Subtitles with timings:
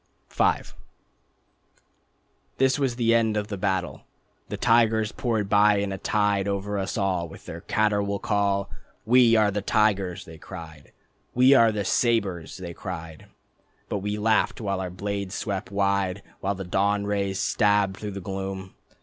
[0.31, 0.43] V
[2.57, 4.01] This was the end of the battle.
[4.49, 8.71] The tigers poured by in a tide Over us all with their caterwaul call,
[9.05, 10.91] "We are the tigers," They cried.
[11.35, 13.27] "We are the sabres," They cried.
[13.89, 18.21] But we laughed while our blades swept wide, While the dawn rays stabbed through the
[18.21, 18.73] gloom.